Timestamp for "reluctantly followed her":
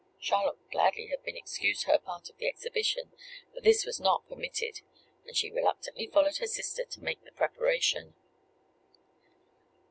5.51-6.47